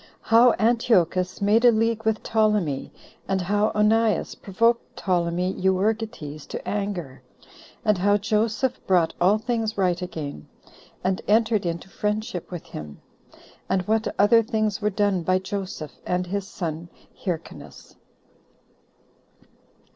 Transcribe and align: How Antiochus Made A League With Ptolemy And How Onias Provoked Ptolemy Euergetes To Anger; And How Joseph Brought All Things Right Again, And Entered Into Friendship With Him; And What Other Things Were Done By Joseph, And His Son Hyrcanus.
How 0.21 0.53
Antiochus 0.57 1.43
Made 1.43 1.63
A 1.63 1.71
League 1.71 2.05
With 2.05 2.23
Ptolemy 2.23 2.91
And 3.27 3.39
How 3.39 3.71
Onias 3.75 4.33
Provoked 4.33 4.97
Ptolemy 4.97 5.53
Euergetes 5.53 6.47
To 6.47 6.67
Anger; 6.67 7.21
And 7.85 7.99
How 7.99 8.17
Joseph 8.17 8.79
Brought 8.87 9.13
All 9.21 9.37
Things 9.37 9.77
Right 9.77 10.01
Again, 10.01 10.47
And 11.03 11.21
Entered 11.27 11.67
Into 11.67 11.87
Friendship 11.87 12.49
With 12.49 12.65
Him; 12.65 12.99
And 13.69 13.83
What 13.83 14.07
Other 14.17 14.41
Things 14.41 14.81
Were 14.81 14.89
Done 14.89 15.21
By 15.21 15.37
Joseph, 15.37 15.93
And 16.03 16.25
His 16.25 16.47
Son 16.47 16.89
Hyrcanus. 17.23 17.95